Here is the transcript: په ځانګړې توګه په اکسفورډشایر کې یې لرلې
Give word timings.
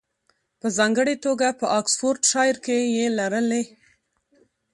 په 0.59 0.67
ځانګړې 0.77 1.15
توګه 1.25 1.47
په 1.59 1.65
اکسفورډشایر 1.79 2.55
کې 2.65 2.77
یې 2.95 3.05
لرلې 3.17 3.63